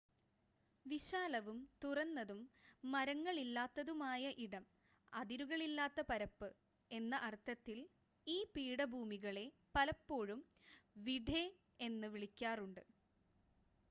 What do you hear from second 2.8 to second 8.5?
മരങ്ങളില്ലാത്തതുമായ ഇടം അതിരുകളില്ലാത്ത പരപ്പ് എന്ന അർത്ഥത്തിൽ ഈ